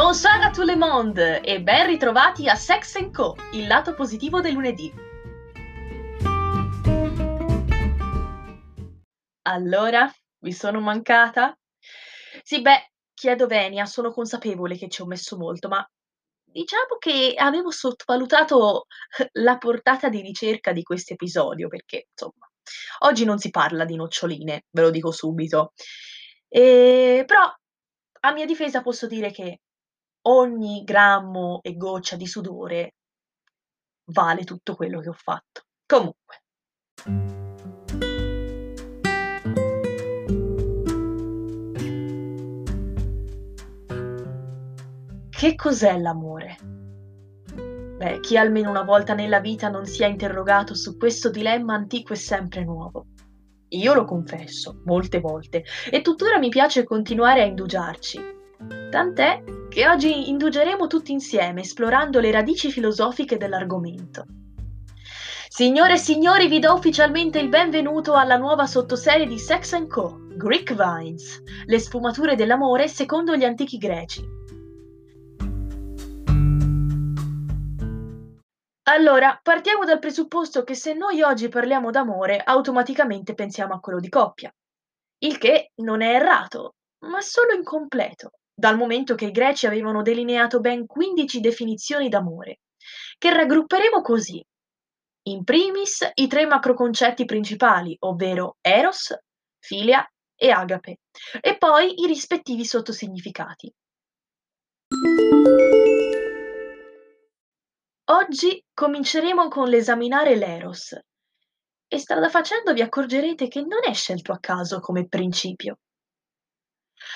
Bonsoir 0.00 0.40
à 0.42 0.52
tout 0.52 0.62
le 0.64 0.76
monde 0.76 1.40
e 1.42 1.60
ben 1.60 1.88
ritrovati 1.88 2.48
a 2.48 2.54
Sex 2.54 3.10
Co, 3.10 3.34
il 3.54 3.66
lato 3.66 3.94
positivo 3.94 4.40
del 4.40 4.52
lunedì. 4.52 4.92
Allora, 9.42 10.08
vi 10.38 10.52
sono 10.52 10.78
mancata? 10.78 11.58
Sì, 12.44 12.62
beh, 12.62 12.92
chiedo 13.12 13.48
venia, 13.48 13.86
sono 13.86 14.12
consapevole 14.12 14.76
che 14.76 14.88
ci 14.88 15.02
ho 15.02 15.04
messo 15.04 15.36
molto, 15.36 15.66
ma 15.66 15.84
diciamo 16.44 16.96
che 17.00 17.34
avevo 17.36 17.72
sottovalutato 17.72 18.86
la 19.32 19.58
portata 19.58 20.08
di 20.08 20.20
ricerca 20.20 20.70
di 20.70 20.84
questo 20.84 21.14
episodio, 21.14 21.66
perché 21.66 22.06
insomma, 22.08 22.48
oggi 23.00 23.24
non 23.24 23.38
si 23.38 23.50
parla 23.50 23.84
di 23.84 23.96
noccioline, 23.96 24.62
ve 24.70 24.80
lo 24.80 24.90
dico 24.90 25.10
subito. 25.10 25.72
E, 26.46 27.24
però, 27.26 27.52
a 28.20 28.32
mia 28.32 28.46
difesa 28.46 28.80
posso 28.80 29.08
dire 29.08 29.32
che 29.32 29.58
ogni 30.28 30.84
grammo 30.84 31.60
e 31.62 31.76
goccia 31.76 32.16
di 32.16 32.26
sudore 32.26 32.94
vale 34.10 34.44
tutto 34.44 34.74
quello 34.74 35.00
che 35.00 35.08
ho 35.08 35.14
fatto. 35.14 35.62
Comunque. 35.86 36.42
Che 45.30 45.54
cos'è 45.54 45.98
l'amore? 45.98 46.56
Beh, 47.96 48.20
chi 48.20 48.36
almeno 48.36 48.70
una 48.70 48.82
volta 48.82 49.14
nella 49.14 49.40
vita 49.40 49.68
non 49.68 49.86
si 49.86 50.02
è 50.02 50.06
interrogato 50.06 50.74
su 50.74 50.96
questo 50.96 51.30
dilemma 51.30 51.74
antico 51.74 52.12
e 52.12 52.16
sempre 52.16 52.64
nuovo. 52.64 53.06
Io 53.68 53.94
lo 53.94 54.04
confesso, 54.04 54.82
molte 54.84 55.20
volte, 55.20 55.64
e 55.90 56.00
tuttora 56.00 56.38
mi 56.38 56.48
piace 56.48 56.84
continuare 56.84 57.42
a 57.42 57.44
indugiarci. 57.44 58.37
Tant'è 58.90 59.44
che 59.68 59.88
oggi 59.88 60.28
indugeremo 60.28 60.88
tutti 60.88 61.12
insieme 61.12 61.60
esplorando 61.60 62.18
le 62.18 62.32
radici 62.32 62.72
filosofiche 62.72 63.36
dell'argomento. 63.36 64.24
Signore 65.48 65.94
e 65.94 65.98
signori, 65.98 66.48
vi 66.48 66.58
do 66.58 66.74
ufficialmente 66.74 67.38
il 67.38 67.48
benvenuto 67.48 68.14
alla 68.14 68.36
nuova 68.36 68.66
sottoserie 68.66 69.26
di 69.26 69.38
Sex 69.38 69.86
Co, 69.86 70.26
Greek 70.36 70.74
Vines, 70.74 71.42
le 71.66 71.78
sfumature 71.78 72.34
dell'amore 72.34 72.88
secondo 72.88 73.36
gli 73.36 73.44
antichi 73.44 73.78
greci. 73.78 74.26
Allora, 78.84 79.38
partiamo 79.42 79.84
dal 79.84 79.98
presupposto 79.98 80.64
che 80.64 80.74
se 80.74 80.94
noi 80.94 81.22
oggi 81.22 81.48
parliamo 81.48 81.90
d'amore, 81.90 82.42
automaticamente 82.42 83.34
pensiamo 83.34 83.74
a 83.74 83.80
quello 83.80 84.00
di 84.00 84.08
coppia. 84.08 84.52
Il 85.18 85.38
che 85.38 85.72
non 85.76 86.00
è 86.00 86.14
errato, 86.14 86.74
ma 87.00 87.20
solo 87.20 87.52
incompleto, 87.52 88.30
dal 88.58 88.76
momento 88.76 89.14
che 89.14 89.26
i 89.26 89.30
greci 89.30 89.68
avevano 89.68 90.02
delineato 90.02 90.58
ben 90.58 90.84
15 90.84 91.38
definizioni 91.38 92.08
d'amore, 92.08 92.58
che 93.16 93.32
raggrupperemo 93.32 94.00
così. 94.00 94.44
In 95.28 95.44
primis 95.44 96.10
i 96.14 96.26
tre 96.26 96.44
macroconcetti 96.44 97.24
principali, 97.24 97.94
ovvero 98.00 98.56
eros, 98.60 99.16
filia 99.60 100.04
e 100.34 100.50
agape, 100.50 100.98
e 101.40 101.56
poi 101.56 102.02
i 102.02 102.06
rispettivi 102.06 102.64
sottosignificati. 102.64 103.72
Oggi 108.10 108.64
cominceremo 108.74 109.46
con 109.46 109.68
l'esaminare 109.68 110.34
l'eros 110.34 110.98
e 111.86 111.98
strada 111.98 112.28
facendo 112.28 112.72
vi 112.72 112.82
accorgerete 112.82 113.46
che 113.46 113.60
non 113.60 113.80
è 113.88 113.94
scelto 113.94 114.32
a 114.32 114.40
caso 114.40 114.80
come 114.80 115.06
principio. 115.06 115.78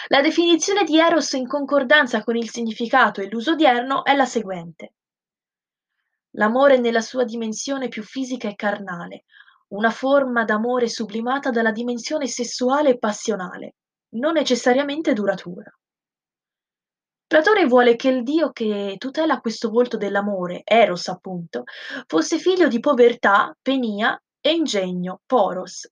La 0.08 0.20
definizione 0.20 0.84
di 0.84 0.98
eros 0.98 1.32
in 1.32 1.46
concordanza 1.46 2.22
con 2.22 2.36
il 2.36 2.50
significato 2.50 3.20
e 3.20 3.28
l'uso 3.28 3.52
odierno 3.52 4.04
è 4.04 4.14
la 4.14 4.26
seguente. 4.26 4.94
L'amore 6.36 6.78
nella 6.78 7.00
sua 7.00 7.25
dimensione 7.25 7.88
più 7.88 8.02
fisica 8.02 8.48
e 8.48 8.54
carnale, 8.54 9.25
una 9.69 9.91
forma 9.91 10.44
d'amore 10.44 10.88
sublimata 10.88 11.50
dalla 11.50 11.72
dimensione 11.72 12.26
sessuale 12.26 12.91
e 12.91 12.98
passionale, 12.98 13.75
non 14.14 14.34
necessariamente 14.34 15.12
duratura. 15.12 15.70
Platone 17.26 17.64
vuole 17.64 17.97
che 17.97 18.08
il 18.08 18.22
dio 18.22 18.50
che 18.50 18.97
tutela 18.98 19.41
questo 19.41 19.70
volto 19.70 19.97
dell'amore, 19.97 20.60
Eros 20.64 21.08
appunto, 21.08 21.64
fosse 22.06 22.38
figlio 22.38 22.69
di 22.69 22.78
povertà, 22.78 23.56
penia 23.62 24.20
e 24.38 24.52
ingegno, 24.52 25.20
Poros. 25.25 25.88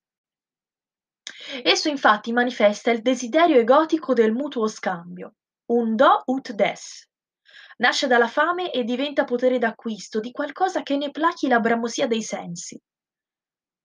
Esso 1.63 1.89
infatti 1.89 2.33
manifesta 2.33 2.91
il 2.91 3.03
desiderio 3.03 3.59
egotico 3.59 4.13
del 4.13 4.33
mutuo 4.33 4.67
scambio, 4.67 5.35
un 5.67 5.97
do 5.97 6.23
ut 6.27 6.53
des. 6.53 7.09
Nasce 7.79 8.07
dalla 8.07 8.29
fame 8.29 8.71
e 8.73 8.85
diventa 8.85 9.25
potere 9.25 9.59
d'acquisto 9.59 10.21
di 10.21 10.33
qualcosa 10.33 10.83
che 10.83 10.97
ne 10.97 11.11
plachi 11.11 11.49
la 11.49 11.61
bramosia 11.61 12.07
dei 12.07 12.23
sensi. 12.23 12.81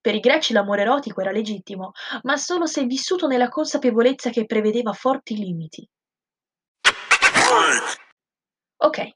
Per 0.02 0.14
i 0.14 0.20
greci 0.20 0.54
l'amore 0.54 0.82
erotico 0.82 1.22
era 1.22 1.32
legittimo, 1.32 1.92
ma 2.24 2.38
solo 2.38 2.68
se 2.68 2.84
vissuto 2.86 3.26
nella 3.26 3.50
consapevolezza 3.50 4.30
che 4.30 4.46
prevedeva 4.46 4.94
forti 4.94 5.36
limiti. 5.36 5.90
Ok, 8.78 9.10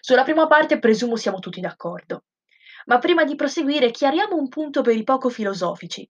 sulla 0.00 0.22
prima 0.22 0.46
parte 0.46 0.78
presumo 0.78 1.16
siamo 1.16 1.40
tutti 1.40 1.60
d'accordo. 1.60 2.24
Ma 2.86 2.98
prima 2.98 3.24
di 3.24 3.34
proseguire 3.34 3.90
chiariamo 3.90 4.36
un 4.36 4.48
punto 4.48 4.82
per 4.82 4.94
i 4.94 5.02
poco 5.02 5.28
filosofici. 5.28 6.08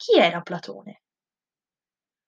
Chi 0.00 0.16
era 0.16 0.40
Platone? 0.40 1.02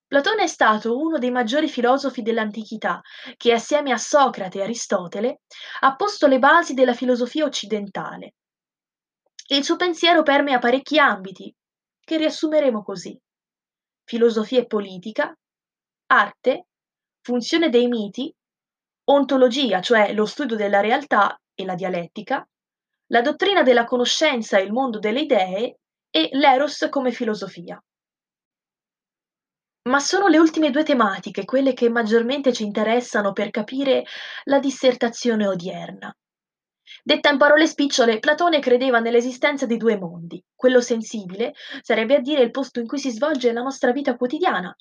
Platone 0.07 0.43
è 0.43 0.47
stato 0.47 0.99
uno 0.99 1.17
dei 1.17 1.31
maggiori 1.31 1.71
filosofi 1.71 2.21
dell'antichità 2.21 3.01
che 3.39 3.55
assieme 3.55 3.93
a 3.93 3.97
Socrate 3.97 4.59
e 4.59 4.63
Aristotele 4.65 5.41
ha 5.81 5.97
posto 5.97 6.27
le 6.27 6.39
basi 6.39 6.75
della 6.75 6.93
filosofia 6.93 7.47
occidentale. 7.47 8.35
Il 9.49 9.65
suo 9.65 9.77
pensiero 9.77 10.23
permea 10.23 10.59
parecchi 10.59 10.99
ambiti, 10.99 11.51
che 11.99 12.19
riassumeremo 12.19 12.83
così. 12.83 13.19
Filosofia 14.05 14.59
e 14.59 14.67
politica, 14.67 15.35
arte, 16.09 16.67
funzione 17.23 17.71
dei 17.71 17.89
miti, 17.89 18.31
ontologia, 19.05 19.81
cioè 19.81 20.13
lo 20.13 20.27
studio 20.27 20.57
della 20.57 20.81
realtà 20.81 21.41
e 21.55 21.65
la 21.65 21.75
dialettica, 21.75 22.47
la 23.07 23.23
dottrina 23.23 23.63
della 23.63 23.85
conoscenza 23.85 24.59
e 24.59 24.63
il 24.63 24.73
mondo 24.73 24.99
delle 24.99 25.21
idee 25.21 25.79
e 26.15 26.29
l'eros 26.33 26.87
come 26.91 27.11
filosofia. 27.11 27.83
Ma 29.89 29.99
sono 29.99 30.29
le 30.29 30.39
ultime 30.39 30.71
due 30.71 30.85
tematiche 30.85 31.47
quelle 31.47 31.73
che 31.73 31.89
maggiormente 31.89 32.53
ci 32.53 32.65
interessano 32.65 33.33
per 33.33 33.51
capire 33.51 34.05
la 34.45 34.59
dissertazione 34.59 35.47
odierna. 35.47 36.15
Detta 37.03 37.31
in 37.31 37.39
parole 37.39 37.67
spicciole, 37.67 38.19
Platone 38.19 38.61
credeva 38.61 39.01
nell'esistenza 39.01 39.65
di 39.65 39.79
due 39.79 39.97
mondi. 39.97 40.41
Quello 40.55 40.83
sensibile 40.83 41.55
sarebbe 41.81 42.17
a 42.17 42.21
dire 42.21 42.43
il 42.43 42.51
posto 42.51 42.79
in 42.79 42.87
cui 42.87 42.99
si 42.99 43.11
svolge 43.11 43.51
la 43.53 43.63
nostra 43.63 43.91
vita 43.91 44.15
quotidiana, 44.15 44.77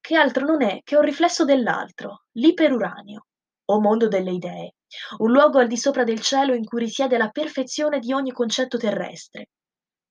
che 0.00 0.16
altro 0.16 0.44
non 0.44 0.62
è 0.62 0.80
che 0.82 0.96
un 0.96 1.02
riflesso 1.02 1.44
dell'altro, 1.44 2.24
l'iperuranio, 2.32 3.26
o 3.66 3.80
mondo 3.80 4.08
delle 4.08 4.32
idee, 4.32 4.74
un 5.18 5.30
luogo 5.30 5.60
al 5.60 5.68
di 5.68 5.76
sopra 5.76 6.02
del 6.02 6.20
cielo 6.20 6.54
in 6.54 6.64
cui 6.64 6.80
risiede 6.80 7.16
la 7.16 7.30
perfezione 7.30 8.00
di 8.00 8.12
ogni 8.12 8.32
concetto 8.32 8.76
terrestre. 8.76 9.50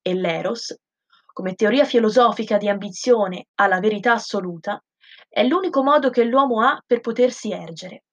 E 0.07 0.13
l'eros, 0.13 0.77
come 1.25 1.55
teoria 1.55 1.83
filosofica 1.83 2.57
di 2.57 2.69
ambizione 2.69 3.47
alla 3.55 3.79
verità 3.79 4.13
assoluta, 4.13 4.79
è 5.27 5.43
l'unico 5.43 5.81
modo 5.81 6.11
che 6.11 6.23
l'uomo 6.25 6.61
ha 6.61 6.79
per 6.85 6.99
potersi 6.99 7.51
ergere. 7.51 8.03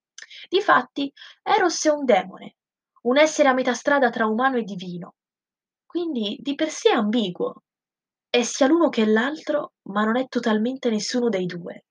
Difatti, 0.49 1.13
Eros 1.43 1.85
è 1.85 1.91
un 1.91 2.07
demone, 2.07 2.55
un 3.03 3.19
essere 3.19 3.51
a 3.51 3.53
metà 3.53 3.75
strada 3.75 4.09
tra 4.09 4.25
umano 4.25 4.57
e 4.57 4.63
divino, 4.63 5.17
quindi 5.85 6.39
di 6.41 6.55
per 6.55 6.71
sé 6.71 6.89
ambiguo, 6.89 7.65
è 8.31 8.43
sia 8.43 8.69
l'uno 8.69 8.89
che 8.89 9.05
l'altro, 9.05 9.75
ma 9.91 10.03
non 10.03 10.17
è 10.17 10.27
totalmente 10.29 10.89
nessuno 10.89 11.29
dei 11.29 11.45
due, 11.45 11.85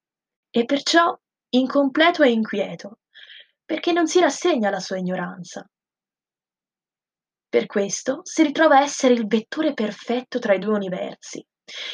e 0.49 0.65
perciò 0.65 1.15
incompleto 1.49 2.23
e 2.23 2.31
inquieto, 2.31 2.97
perché 3.63 3.91
non 3.91 4.07
si 4.07 4.19
rassegna 4.19 4.69
alla 4.69 4.79
sua 4.79 4.97
ignoranza. 4.97 5.63
Per 7.51 7.65
questo 7.65 8.21
si 8.23 8.43
ritrova 8.43 8.77
a 8.77 8.81
essere 8.81 9.13
il 9.13 9.27
vettore 9.27 9.73
perfetto 9.73 10.39
tra 10.39 10.53
i 10.53 10.57
due 10.57 10.73
universi, 10.73 11.45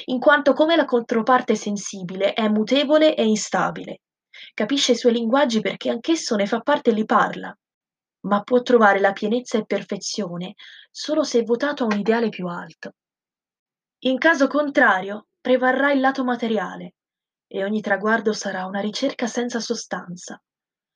in 0.06 0.19
quanto 0.19 0.54
come 0.54 0.75
la 0.75 0.86
controparte 0.86 1.56
sensibile 1.56 2.33
è 2.33 2.48
mutevole 2.48 3.15
e 3.15 3.25
instabile, 3.25 4.01
capisce 4.54 4.92
i 4.92 4.95
suoi 4.95 5.13
linguaggi 5.13 5.59
perché 5.59 5.89
anch'esso 5.89 6.36
ne 6.36 6.45
fa 6.45 6.59
parte 6.59 6.92
e 6.92 6.94
li 6.94 7.06
parla, 7.06 7.57
ma 8.27 8.44
può 8.44 8.62
trovare 8.62 9.00
la 9.00 9.13
pienezza 9.13 9.57
e 9.57 9.65
perfezione 9.65 10.54
solo 10.92 11.24
se 11.24 11.39
è 11.39 11.44
votato 11.44 11.86
a 11.86 11.88
un 11.88 11.98
ideale 11.98 12.30
più 12.30 12.45
alto. 12.45 12.92
In 14.01 14.19
caso 14.19 14.45
contrario, 14.45 15.30
prevarrà 15.42 15.92
il 15.92 16.01
lato 16.01 16.24
materiale 16.24 16.94
e 17.48 17.63
ogni 17.63 17.81
traguardo 17.81 18.31
sarà 18.31 18.68
una 18.68 18.80
ricerca 18.80 19.25
senza 19.25 19.60
sostanza, 19.60 20.39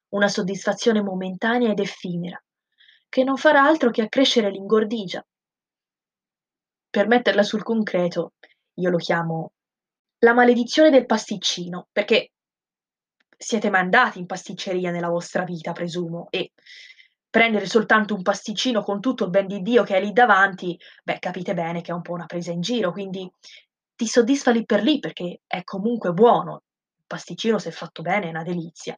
una 0.09 0.27
soddisfazione 0.27 1.01
momentanea 1.01 1.71
ed 1.71 1.79
effimera, 1.79 2.39
che 3.11 3.25
non 3.25 3.35
farà 3.35 3.61
altro 3.63 3.91
che 3.91 4.03
accrescere 4.03 4.49
l'ingordigia. 4.49 5.21
Per 6.89 7.07
metterla 7.07 7.43
sul 7.43 7.61
concreto, 7.61 8.35
io 8.75 8.89
lo 8.89 8.95
chiamo 8.95 9.51
la 10.19 10.33
maledizione 10.33 10.89
del 10.89 11.05
pasticcino, 11.05 11.89
perché 11.91 12.31
siete 13.37 13.69
mai 13.69 13.81
andati 13.81 14.19
in 14.19 14.27
pasticceria 14.27 14.91
nella 14.91 15.09
vostra 15.09 15.43
vita, 15.43 15.73
presumo, 15.73 16.27
e 16.29 16.53
prendere 17.29 17.65
soltanto 17.65 18.15
un 18.15 18.21
pasticcino 18.21 18.81
con 18.81 19.01
tutto 19.01 19.25
il 19.25 19.29
ben 19.29 19.47
di 19.47 19.61
Dio 19.61 19.83
che 19.83 19.97
è 19.97 20.01
lì 20.01 20.13
davanti, 20.13 20.79
beh, 21.03 21.19
capite 21.19 21.53
bene 21.53 21.81
che 21.81 21.91
è 21.91 21.93
un 21.95 22.01
po' 22.01 22.13
una 22.13 22.27
presa 22.27 22.53
in 22.53 22.61
giro, 22.61 22.93
quindi 22.93 23.29
ti 23.93 24.07
soddisfa 24.07 24.51
lì 24.51 24.63
per 24.63 24.83
lì 24.83 24.99
perché 24.99 25.41
è 25.45 25.65
comunque 25.65 26.13
buono. 26.13 26.63
Il 26.97 27.03
pasticcino, 27.07 27.59
se 27.59 27.71
fatto 27.71 28.01
bene, 28.01 28.27
è 28.27 28.29
una 28.29 28.43
delizia, 28.43 28.95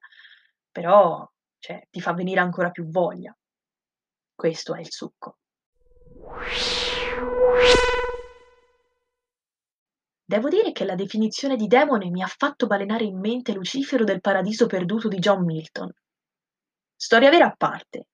però, 0.71 1.27
cioè, 1.57 1.87
ti 1.89 1.99
fa 1.99 2.13
venire 2.13 2.41
ancora 2.41 2.69
più 2.69 2.87
voglia. 2.91 3.35
Questo 4.35 4.75
è 4.75 4.79
il 4.79 4.91
succo. 4.91 5.37
Devo 10.25 10.49
dire 10.49 10.71
che 10.71 10.85
la 10.85 10.95
definizione 10.95 11.55
di 11.55 11.67
demone 11.67 12.09
mi 12.09 12.23
ha 12.23 12.27
fatto 12.27 12.65
balenare 12.65 13.03
in 13.03 13.19
mente 13.19 13.53
Lucifero 13.53 14.03
del 14.03 14.21
paradiso 14.21 14.65
perduto 14.65 15.07
di 15.07 15.19
John 15.19 15.43
Milton. 15.43 15.91
Storia 16.95 17.29
vera 17.29 17.45
a 17.47 17.55
parte. 17.55 18.07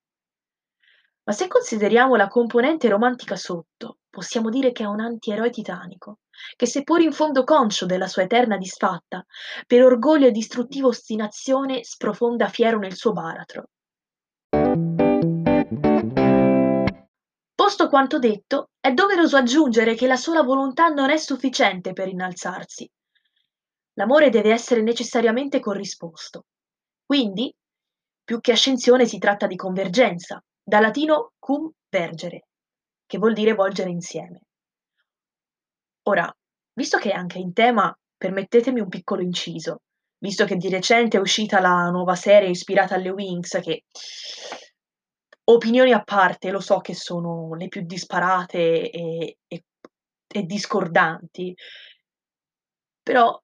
Ma 1.24 1.32
se 1.32 1.48
consideriamo 1.48 2.16
la 2.16 2.28
componente 2.28 2.90
romantica 2.90 3.36
sotto, 3.36 4.00
possiamo 4.10 4.50
dire 4.50 4.72
che 4.72 4.84
è 4.84 4.88
un 4.88 5.00
antieroe 5.00 5.52
titanico, 5.52 6.22
che 6.56 6.66
seppur 6.66 7.00
in 7.02 7.14
fondo 7.14 7.44
conscio 7.44 7.86
della 7.86 8.08
sua 8.08 8.24
eterna 8.24 8.58
disfatta, 8.58 9.24
per 9.68 9.84
orgoglio 9.84 10.28
e 10.28 10.32
distruttiva 10.32 10.88
ostinazione 10.88 11.84
sprofonda 11.84 12.48
fiero 12.48 12.80
nel 12.80 12.96
suo 12.96 13.12
baratro. 13.12 13.70
Posto 17.70 17.88
quanto 17.88 18.18
detto, 18.18 18.72
è 18.80 18.94
doveroso 18.94 19.38
aggiungere 19.38 19.94
che 19.94 20.08
la 20.08 20.16
sola 20.16 20.42
volontà 20.42 20.88
non 20.88 21.12
è 21.12 21.18
sufficiente 21.18 21.94
per 21.94 22.08
innalzarsi. 22.08 22.90
L'amore 23.94 24.32
deve 24.32 24.52
essere 24.52 24.82
necessariamente 24.82 25.60
corrisposto. 25.60 26.46
Quindi, 27.06 27.54
più 28.24 28.40
che 28.40 28.54
ascensione 28.54 29.06
si 29.06 29.20
tratta 29.20 29.46
di 29.46 29.56
convergenza, 29.56 30.44
da 30.64 30.80
latino 30.80 31.34
cum 31.38 31.70
vergere, 31.88 32.48
che 33.06 33.20
vuol 33.20 33.34
dire 33.34 33.54
volgere 33.54 33.92
insieme. 33.92 34.42
Ora, 36.08 36.28
visto 36.74 36.98
che 36.98 37.12
è 37.12 37.16
anche 37.16 37.38
in 37.38 37.54
tema, 37.54 37.96
permettetemi 38.18 38.80
un 38.80 38.90
piccolo 38.90 39.22
inciso, 39.22 39.82
visto 40.18 40.44
che 40.46 40.56
di 40.56 40.70
recente 40.70 41.18
è 41.18 41.22
uscita 41.22 41.60
la 41.60 41.92
nuova 41.92 42.16
serie 42.16 42.50
ispirata 42.50 42.96
alle 42.96 43.10
Wings, 43.10 43.60
che 43.62 43.84
opinioni 45.54 45.92
a 45.92 46.04
parte, 46.04 46.52
lo 46.52 46.60
so 46.60 46.80
che 46.80 46.94
sono 46.94 47.54
le 47.56 47.68
più 47.68 47.82
disparate 47.82 48.90
e, 48.90 49.38
e, 49.48 49.64
e 50.28 50.44
discordanti, 50.44 51.56
però 53.02 53.40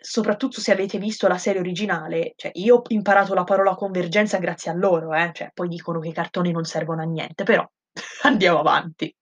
soprattutto 0.00 0.60
se 0.60 0.72
avete 0.72 0.98
visto 0.98 1.26
la 1.26 1.38
serie 1.38 1.60
originale, 1.60 2.34
cioè 2.36 2.52
io 2.54 2.76
ho 2.76 2.82
imparato 2.88 3.34
la 3.34 3.44
parola 3.44 3.74
convergenza 3.74 4.38
grazie 4.38 4.70
a 4.70 4.74
loro, 4.74 5.12
eh? 5.12 5.32
cioè, 5.34 5.50
poi 5.52 5.68
dicono 5.68 5.98
che 5.98 6.08
i 6.08 6.12
cartoni 6.12 6.52
non 6.52 6.64
servono 6.64 7.02
a 7.02 7.04
niente, 7.04 7.42
però 7.42 7.68
andiamo 8.22 8.60
avanti. 8.60 9.12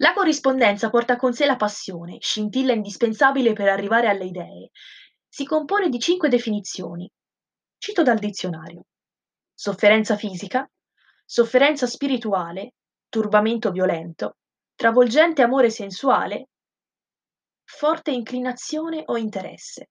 La 0.00 0.12
corrispondenza 0.12 0.90
porta 0.90 1.16
con 1.16 1.32
sé 1.32 1.46
la 1.46 1.56
passione, 1.56 2.18
scintilla 2.20 2.72
indispensabile 2.74 3.54
per 3.54 3.68
arrivare 3.68 4.08
alle 4.08 4.26
idee. 4.26 4.70
Si 5.26 5.46
compone 5.46 5.88
di 5.88 5.98
cinque 5.98 6.28
definizioni. 6.28 7.10
Cito 7.78 8.02
dal 8.02 8.18
dizionario. 8.18 8.84
Sofferenza 9.54 10.16
fisica, 10.16 10.68
sofferenza 11.24 11.86
spirituale, 11.86 12.74
turbamento 13.08 13.70
violento, 13.70 14.36
travolgente 14.74 15.40
amore 15.40 15.70
sensuale, 15.70 16.48
forte 17.64 18.10
inclinazione 18.10 19.02
o 19.06 19.16
interesse. 19.16 19.88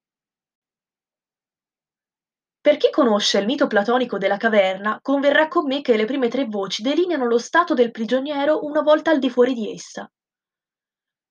Per 2.65 2.77
chi 2.77 2.89
conosce 2.89 3.37
il 3.37 3.45
mito 3.45 3.67
platonico 3.67 4.17
della 4.17 4.37
caverna, 4.37 4.97
converrà 4.99 5.47
con 5.47 5.67
me 5.67 5.81
che 5.81 5.95
le 5.95 6.05
prime 6.05 6.29
tre 6.29 6.45
voci 6.45 6.81
delineano 6.81 7.27
lo 7.27 7.37
stato 7.37 7.75
del 7.75 7.91
prigioniero 7.91 8.65
una 8.65 8.81
volta 8.81 9.11
al 9.11 9.19
di 9.19 9.29
fuori 9.29 9.53
di 9.53 9.71
essa. 9.71 10.11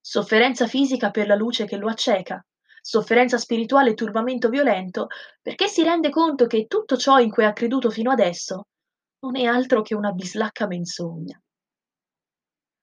Sofferenza 0.00 0.68
fisica 0.68 1.10
per 1.10 1.26
la 1.26 1.34
luce 1.34 1.64
che 1.64 1.76
lo 1.76 1.88
acceca, 1.88 2.40
sofferenza 2.80 3.36
spirituale 3.36 3.90
e 3.90 3.94
turbamento 3.94 4.48
violento, 4.48 5.08
perché 5.42 5.66
si 5.66 5.82
rende 5.82 6.08
conto 6.10 6.46
che 6.46 6.66
tutto 6.68 6.96
ciò 6.96 7.18
in 7.18 7.32
cui 7.32 7.44
ha 7.44 7.52
creduto 7.52 7.90
fino 7.90 8.12
adesso 8.12 8.68
non 9.24 9.34
è 9.36 9.42
altro 9.42 9.82
che 9.82 9.96
una 9.96 10.12
bislacca 10.12 10.68
menzogna. 10.68 11.36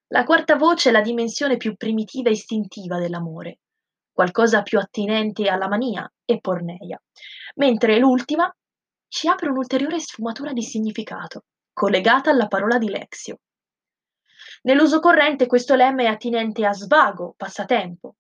La 0.07 0.25
quarta 0.25 0.57
voce 0.57 0.89
è 0.89 0.91
la 0.91 0.99
dimensione 0.99 1.55
più 1.55 1.77
primitiva 1.77 2.27
e 2.27 2.33
istintiva 2.33 2.99
dell'amore, 2.99 3.59
qualcosa 4.11 4.61
più 4.61 4.79
attinente 4.79 5.47
alla 5.47 5.67
mania 5.67 6.11
e 6.25 6.39
porneia, 6.39 7.01
mentre 7.55 7.97
l'ultima 7.97 8.53
ci 9.07 9.27
apre 9.27 9.49
un'ulteriore 9.49 9.99
sfumatura 9.99 10.53
di 10.53 10.63
significato, 10.63 11.45
collegata 11.73 12.29
alla 12.29 12.47
parola 12.47 12.77
di 12.77 12.89
Lexio. 12.89 13.39
Nell'uso 14.63 14.99
corrente 14.99 15.47
questo 15.47 15.75
lemma 15.75 16.03
è 16.03 16.05
attinente 16.05 16.65
a 16.65 16.73
svago, 16.73 17.33
passatempo, 17.35 18.15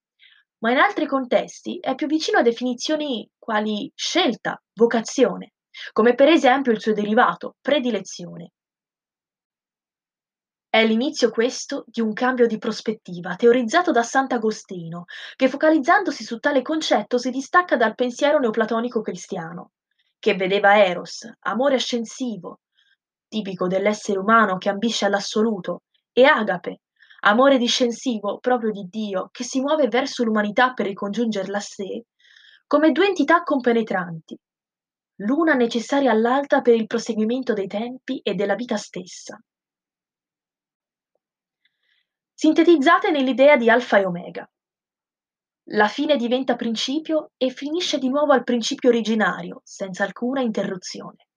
ma 0.59 0.71
in 0.71 0.77
altri 0.77 1.05
contesti 1.05 1.79
è 1.79 1.95
più 1.95 2.07
vicino 2.07 2.39
a 2.39 2.43
definizioni 2.43 3.29
quali 3.37 3.91
scelta, 3.95 4.61
vocazione, 4.73 5.53
come 5.91 6.15
per 6.15 6.29
esempio 6.29 6.71
il 6.71 6.81
suo 6.81 6.93
derivato, 6.93 7.55
predilezione. 7.61 8.51
È 10.73 10.85
l'inizio 10.85 11.31
questo 11.31 11.83
di 11.87 11.99
un 11.99 12.13
cambio 12.13 12.47
di 12.47 12.57
prospettiva 12.57 13.35
teorizzato 13.35 13.91
da 13.91 14.03
Sant'Agostino, 14.03 15.03
che 15.35 15.49
focalizzandosi 15.49 16.23
su 16.23 16.39
tale 16.39 16.61
concetto 16.61 17.17
si 17.17 17.29
distacca 17.29 17.75
dal 17.75 17.93
pensiero 17.93 18.39
neoplatonico 18.39 19.01
cristiano, 19.01 19.71
che 20.17 20.33
vedeva 20.35 20.81
Eros, 20.81 21.29
amore 21.39 21.75
ascensivo, 21.75 22.61
tipico 23.27 23.67
dell'essere 23.67 24.17
umano 24.17 24.57
che 24.57 24.69
ambisce 24.69 25.03
all'assoluto, 25.03 25.81
e 26.13 26.23
Agape, 26.23 26.83
amore 27.23 27.57
discensivo 27.57 28.39
proprio 28.39 28.71
di 28.71 28.87
Dio, 28.89 29.27
che 29.29 29.43
si 29.43 29.59
muove 29.59 29.89
verso 29.89 30.23
l'umanità 30.23 30.71
per 30.71 30.85
ricongiungerla 30.85 31.57
a 31.57 31.59
sé, 31.59 32.05
come 32.65 32.93
due 32.93 33.07
entità 33.07 33.43
compenetranti, 33.43 34.39
l'una 35.15 35.53
necessaria 35.53 36.11
all'altra 36.11 36.61
per 36.61 36.75
il 36.75 36.87
proseguimento 36.87 37.51
dei 37.51 37.67
tempi 37.67 38.21
e 38.23 38.35
della 38.35 38.55
vita 38.55 38.77
stessa 38.77 39.37
sintetizzate 42.41 43.11
nell'idea 43.11 43.55
di 43.55 43.69
alfa 43.69 43.99
e 43.99 44.05
omega. 44.05 44.51
La 45.73 45.87
fine 45.87 46.15
diventa 46.15 46.55
principio 46.55 47.33
e 47.37 47.51
finisce 47.51 47.99
di 47.99 48.09
nuovo 48.09 48.33
al 48.33 48.43
principio 48.43 48.89
originario, 48.89 49.61
senza 49.63 50.05
alcuna 50.05 50.41
interruzione. 50.41 51.27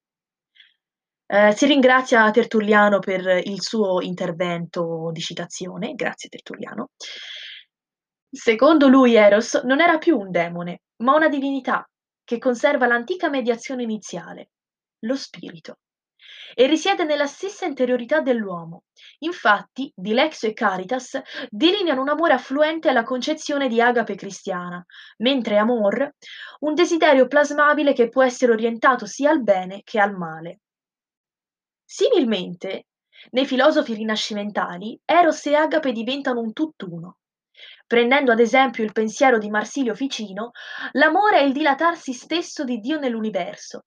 Eh, 1.27 1.51
si 1.51 1.67
ringrazia 1.67 2.31
Tertulliano 2.31 2.97
per 2.97 3.39
il 3.45 3.61
suo 3.61 4.01
intervento 4.01 5.11
di 5.13 5.21
citazione, 5.21 5.93
grazie 5.93 6.27
Tertulliano. 6.27 6.89
Secondo 8.27 8.87
lui 8.87 9.13
Eros 9.13 9.61
non 9.63 9.81
era 9.81 9.99
più 9.99 10.17
un 10.17 10.31
demone, 10.31 10.81
ma 11.03 11.13
una 11.13 11.29
divinità 11.29 11.87
che 12.23 12.39
conserva 12.39 12.87
l'antica 12.87 13.29
mediazione 13.29 13.83
iniziale, 13.83 14.49
lo 15.01 15.15
spirito 15.15 15.77
e 16.55 16.65
risiede 16.65 17.03
nella 17.03 17.27
stessa 17.27 17.65
interiorità 17.65 18.21
dell'uomo. 18.21 18.85
Infatti, 19.19 19.91
Dilexio 19.93 20.49
e 20.49 20.53
Caritas 20.53 21.21
delineano 21.49 22.01
un 22.01 22.09
amore 22.09 22.33
affluente 22.33 22.89
alla 22.89 23.03
concezione 23.03 23.67
di 23.67 23.79
agape 23.81 24.15
cristiana, 24.15 24.83
mentre 25.17 25.57
amor 25.57 26.15
un 26.61 26.73
desiderio 26.73 27.27
plasmabile 27.27 27.93
che 27.93 28.09
può 28.09 28.23
essere 28.23 28.53
orientato 28.53 29.05
sia 29.05 29.29
al 29.29 29.43
bene 29.43 29.81
che 29.83 29.99
al 29.99 30.15
male. 30.15 30.61
Similmente, 31.83 32.87
nei 33.31 33.45
filosofi 33.45 33.93
rinascimentali, 33.93 34.99
Eros 35.03 35.45
e 35.45 35.55
Agape 35.55 35.91
diventano 35.91 36.39
un 36.39 36.53
tutt'uno. 36.53 37.17
Prendendo 37.85 38.31
ad 38.31 38.39
esempio 38.39 38.83
il 38.83 38.91
pensiero 38.91 39.37
di 39.37 39.49
Marsilio 39.49 39.93
Ficino, 39.93 40.51
l'amore 40.93 41.39
è 41.39 41.43
il 41.43 41.53
dilatarsi 41.53 42.13
stesso 42.13 42.63
di 42.63 42.79
Dio 42.79 42.99
nell'universo. 42.99 43.85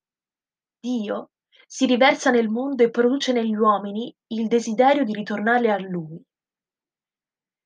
Dio 0.79 1.31
si 1.71 1.85
riversa 1.85 2.31
nel 2.31 2.49
mondo 2.49 2.83
e 2.83 2.89
produce 2.89 3.33
negli 3.33 3.55
uomini 3.55 4.13
il 4.29 4.49
desiderio 4.49 5.05
di 5.05 5.13
ritornare 5.13 5.71
a 5.71 5.79
lui. 5.79 6.19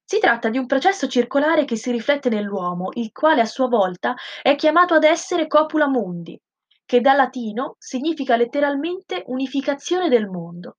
Si 0.04 0.18
tratta 0.18 0.48
di 0.48 0.58
un 0.58 0.66
processo 0.66 1.06
circolare 1.06 1.64
che 1.64 1.76
si 1.76 1.92
riflette 1.92 2.28
nell'uomo, 2.28 2.88
il 2.94 3.12
quale 3.12 3.40
a 3.40 3.46
sua 3.46 3.68
volta 3.68 4.16
è 4.42 4.56
chiamato 4.56 4.94
ad 4.94 5.04
essere 5.04 5.46
copula 5.46 5.86
mundi, 5.86 6.38
che 6.84 7.00
da 7.00 7.12
latino 7.12 7.76
significa 7.78 8.34
letteralmente 8.34 9.22
unificazione 9.28 10.08
del 10.08 10.26
mondo 10.26 10.78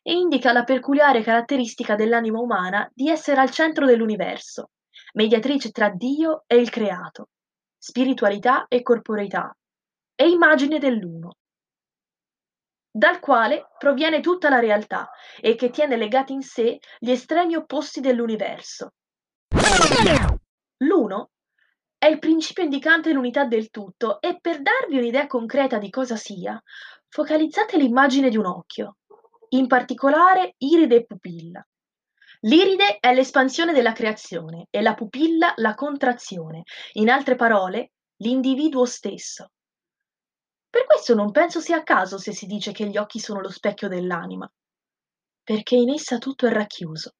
e 0.00 0.12
indica 0.12 0.52
la 0.52 0.62
peculiare 0.62 1.22
caratteristica 1.22 1.96
dell'anima 1.96 2.38
umana 2.38 2.88
di 2.94 3.10
essere 3.10 3.40
al 3.40 3.50
centro 3.50 3.86
dell'universo, 3.86 4.70
mediatrice 5.14 5.72
tra 5.72 5.90
Dio 5.90 6.44
e 6.46 6.54
il 6.54 6.70
creato, 6.70 7.30
spiritualità 7.76 8.66
e 8.68 8.82
corporeità, 8.82 9.52
è 10.14 10.22
immagine 10.22 10.78
dell'uno, 10.78 11.32
dal 12.96 13.20
quale 13.20 13.66
proviene 13.78 14.20
tutta 14.20 14.48
la 14.48 14.58
realtà 14.58 15.10
e 15.38 15.54
che 15.54 15.68
tiene 15.68 15.98
legati 15.98 16.32
in 16.32 16.40
sé 16.40 16.78
gli 16.98 17.10
estremi 17.10 17.54
opposti 17.54 18.00
dell'universo. 18.00 18.92
L'uno 20.78 21.30
è 21.98 22.06
il 22.06 22.18
principio 22.18 22.62
indicante 22.62 23.12
l'unità 23.12 23.44
del 23.44 23.68
tutto 23.68 24.18
e 24.22 24.38
per 24.40 24.62
darvi 24.62 24.96
un'idea 24.96 25.26
concreta 25.26 25.76
di 25.76 25.90
cosa 25.90 26.16
sia, 26.16 26.58
focalizzate 27.08 27.76
l'immagine 27.76 28.30
di 28.30 28.38
un 28.38 28.46
occhio, 28.46 28.96
in 29.50 29.66
particolare 29.66 30.54
iride 30.56 30.96
e 30.96 31.04
pupilla. 31.04 31.66
L'iride 32.40 32.96
è 32.98 33.12
l'espansione 33.12 33.74
della 33.74 33.92
creazione 33.92 34.68
e 34.70 34.80
la 34.80 34.94
pupilla 34.94 35.52
la 35.56 35.74
contrazione, 35.74 36.62
in 36.94 37.10
altre 37.10 37.34
parole, 37.34 37.92
l'individuo 38.22 38.86
stesso. 38.86 39.50
Per 40.76 40.84
questo 40.84 41.14
non 41.14 41.30
penso 41.30 41.60
sia 41.60 41.78
a 41.78 41.82
caso 41.82 42.18
se 42.18 42.34
si 42.34 42.44
dice 42.44 42.70
che 42.70 42.86
gli 42.86 42.98
occhi 42.98 43.18
sono 43.18 43.40
lo 43.40 43.48
specchio 43.48 43.88
dell'anima, 43.88 44.46
perché 45.42 45.74
in 45.74 45.88
essa 45.88 46.18
tutto 46.18 46.46
è 46.46 46.52
racchiuso. 46.52 47.14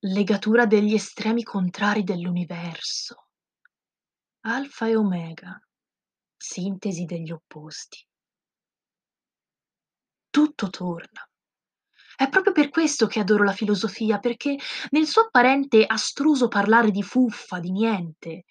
Legatura 0.00 0.66
degli 0.66 0.92
estremi 0.92 1.44
contrari 1.44 2.02
dell'universo. 2.02 3.28
Alfa 4.40 4.88
e 4.88 4.96
Omega. 4.96 5.60
Sintesi 6.36 7.04
degli 7.04 7.30
opposti. 7.30 8.04
Tutto 10.30 10.68
torna. 10.68 11.25
È 12.16 12.30
proprio 12.30 12.52
per 12.54 12.70
questo 12.70 13.06
che 13.06 13.20
adoro 13.20 13.44
la 13.44 13.52
filosofia, 13.52 14.18
perché 14.18 14.56
nel 14.90 15.06
suo 15.06 15.22
apparente 15.22 15.84
astruso 15.84 16.48
parlare 16.48 16.90
di 16.90 17.02
fuffa, 17.02 17.60
di 17.60 17.70
niente, 17.70 18.44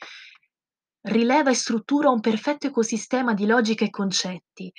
rileva 1.07 1.49
e 1.49 1.55
struttura 1.55 2.09
un 2.09 2.19
perfetto 2.19 2.67
ecosistema 2.67 3.33
di 3.33 3.47
logica 3.47 3.83
e 3.83 3.89
concetti, 3.89 4.71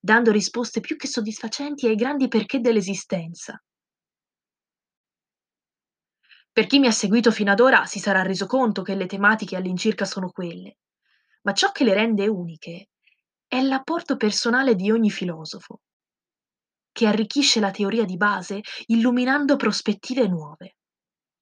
dando 0.00 0.30
risposte 0.30 0.80
più 0.80 0.96
che 0.96 1.06
soddisfacenti 1.06 1.86
ai 1.86 1.94
grandi 1.96 2.28
perché 2.28 2.60
dell'esistenza. 2.60 3.62
Per 6.52 6.66
chi 6.66 6.78
mi 6.78 6.86
ha 6.86 6.92
seguito 6.92 7.30
fino 7.30 7.52
ad 7.52 7.60
ora 7.60 7.84
si 7.84 7.98
sarà 7.98 8.22
reso 8.22 8.46
conto 8.46 8.80
che 8.80 8.94
le 8.94 9.06
tematiche 9.06 9.56
all'incirca 9.56 10.06
sono 10.06 10.30
quelle, 10.30 10.78
ma 11.42 11.52
ciò 11.52 11.72
che 11.72 11.84
le 11.84 11.92
rende 11.92 12.26
uniche 12.26 12.88
è 13.46 13.60
l'apporto 13.60 14.16
personale 14.16 14.74
di 14.74 14.90
ogni 14.90 15.10
filosofo, 15.10 15.80
che 17.00 17.06
arricchisce 17.06 17.60
la 17.60 17.70
teoria 17.70 18.04
di 18.04 18.18
base 18.18 18.60
illuminando 18.88 19.56
prospettive 19.56 20.28
nuove. 20.28 20.76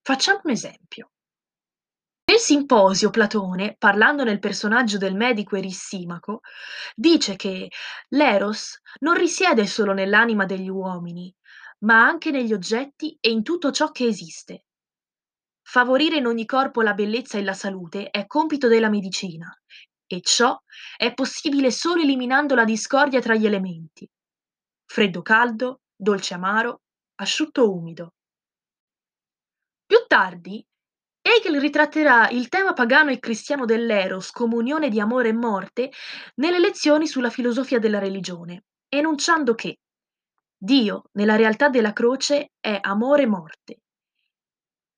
Facciamo 0.01 0.39
un 0.45 0.53
esempio. 0.53 1.11
Nel 2.27 2.39
simposio 2.39 3.11
Platone, 3.11 3.75
parlando 3.77 4.23
nel 4.23 4.39
personaggio 4.39 4.99
del 4.99 5.17
medico 5.17 5.57
Erissimaco, 5.57 6.43
dice 6.95 7.35
che 7.35 7.73
l'eros 8.11 8.81
non 9.01 9.15
risiede 9.15 9.67
solo 9.67 9.93
nell'anima 9.93 10.45
degli 10.45 10.69
uomini, 10.69 11.35
ma 11.81 12.07
anche 12.07 12.31
negli 12.31 12.53
oggetti 12.53 13.19
e 13.21 13.31
in 13.31 13.43
tutto 13.43 13.73
ciò 13.73 13.91
che 13.91 14.07
esiste. 14.07 14.67
Favorire 15.61 16.19
in 16.19 16.27
ogni 16.27 16.47
corpo 16.47 16.83
la 16.83 16.95
bellezza 16.95 17.37
e 17.37 17.43
la 17.43 17.55
salute 17.55 18.11
è 18.11 18.29
compito 18.29 18.69
della 18.69 18.89
medicina, 18.89 19.53
e 20.07 20.21
ciò 20.21 20.57
è 20.97 21.13
possibile 21.15 21.73
solo 21.73 22.03
eliminando 22.03 22.55
la 22.55 22.65
discordia 22.65 23.21
tra 23.21 23.35
gli 23.35 23.47
elementi. 23.47 24.09
Freddo 24.91 25.21
caldo, 25.21 25.81
dolce 25.95 26.33
amaro, 26.33 26.81
asciutto 27.17 27.71
umido. 27.71 28.15
Più 29.85 29.99
tardi, 30.07 30.65
Hegel 31.21 31.61
ritratterà 31.61 32.31
il 32.31 32.49
tema 32.49 32.73
pagano 32.73 33.11
e 33.11 33.19
cristiano 33.19 33.67
dell'eros 33.67 34.31
come 34.31 34.55
unione 34.55 34.89
di 34.89 34.99
amore 34.99 35.29
e 35.29 35.35
morte 35.35 35.91
nelle 36.37 36.59
lezioni 36.59 37.07
sulla 37.07 37.29
filosofia 37.29 37.79
della 37.79 37.99
religione, 37.99 38.65
enunciando 38.89 39.55
che 39.55 39.77
Dio, 40.57 41.05
nella 41.13 41.37
realtà 41.37 41.69
della 41.69 41.93
croce, 41.93 42.53
è 42.59 42.79
amore 42.81 43.23
e 43.23 43.27
morte, 43.27 43.81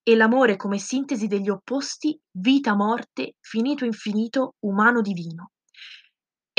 e 0.04 0.14
l'amore 0.14 0.54
come 0.54 0.78
sintesi 0.78 1.26
degli 1.26 1.48
opposti 1.48 2.16
vita-morte, 2.30 3.34
finito-infinito, 3.40 4.54
umano-divino. 4.60 5.50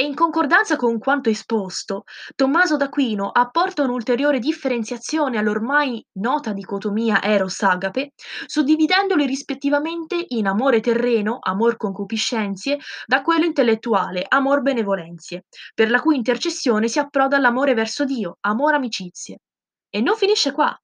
E 0.01 0.03
in 0.03 0.15
concordanza 0.15 0.77
con 0.77 0.98
quanto 0.98 1.29
esposto, 1.29 2.05
Tommaso 2.36 2.75
d'Aquino 2.75 3.29
apporta 3.29 3.84
un'ulteriore 3.84 4.39
differenziazione 4.39 5.38
all'ormai 5.38 6.03
nota 6.13 6.53
dicotomia 6.53 7.22
eros-agape, 7.22 8.13
suddividendoli 8.48 9.27
rispettivamente 9.27 10.25
in 10.29 10.48
amore 10.48 10.79
terreno, 10.79 11.38
amor 11.39 11.77
concupiscenzie, 11.77 12.79
da 13.05 13.22
quello 13.22 13.46
intellettuale, 13.46 14.25
amor 14.27 14.63
benevolenzie, 14.63 15.46
per 15.75 15.91
la 15.91 16.01
cui 16.01 16.15
intercessione 16.15 16.88
si 16.88 16.98
approda 16.98 17.38
all'amore 17.38 17.75
verso 17.75 18.03
Dio, 18.03 18.38
amor 18.39 18.74
amicizie. 18.74 19.41
E 19.88 20.01
non 20.01 20.15
finisce 20.15 20.51
qua. 20.51 20.75